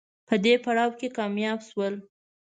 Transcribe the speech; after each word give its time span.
په 0.27 0.35
دې 0.43 0.53
پړاو 0.63 0.91
کې 0.99 1.07
کامیاب 1.17 1.59
شول 1.69 1.93